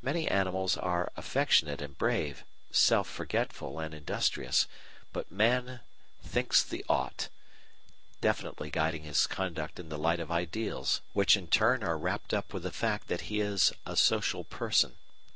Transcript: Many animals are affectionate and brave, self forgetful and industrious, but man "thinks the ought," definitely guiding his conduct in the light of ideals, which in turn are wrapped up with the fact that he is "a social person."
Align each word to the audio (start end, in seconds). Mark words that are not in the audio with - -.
Many 0.00 0.28
animals 0.28 0.76
are 0.76 1.10
affectionate 1.16 1.82
and 1.82 1.98
brave, 1.98 2.44
self 2.70 3.10
forgetful 3.10 3.80
and 3.80 3.94
industrious, 3.94 4.68
but 5.12 5.28
man 5.32 5.80
"thinks 6.22 6.62
the 6.62 6.84
ought," 6.88 7.30
definitely 8.20 8.70
guiding 8.70 9.02
his 9.02 9.26
conduct 9.26 9.80
in 9.80 9.88
the 9.88 9.98
light 9.98 10.20
of 10.20 10.30
ideals, 10.30 11.00
which 11.14 11.36
in 11.36 11.48
turn 11.48 11.82
are 11.82 11.98
wrapped 11.98 12.32
up 12.32 12.54
with 12.54 12.62
the 12.62 12.70
fact 12.70 13.08
that 13.08 13.22
he 13.22 13.40
is 13.40 13.72
"a 13.84 13.96
social 13.96 14.44
person." 14.44 14.98